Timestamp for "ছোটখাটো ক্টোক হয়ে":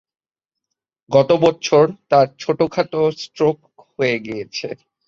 2.39-4.17